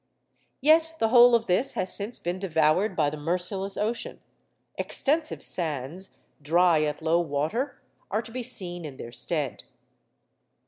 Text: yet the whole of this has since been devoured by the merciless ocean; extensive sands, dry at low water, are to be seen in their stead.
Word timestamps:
yet 0.61 0.95
the 0.97 1.09
whole 1.09 1.35
of 1.35 1.45
this 1.45 1.73
has 1.73 1.93
since 1.93 2.17
been 2.17 2.39
devoured 2.39 2.95
by 2.95 3.07
the 3.07 3.17
merciless 3.17 3.77
ocean; 3.77 4.19
extensive 4.75 5.43
sands, 5.43 6.17
dry 6.41 6.81
at 6.81 7.03
low 7.03 7.19
water, 7.19 7.79
are 8.09 8.23
to 8.23 8.31
be 8.31 8.41
seen 8.41 8.83
in 8.83 8.97
their 8.97 9.11
stead. 9.11 9.63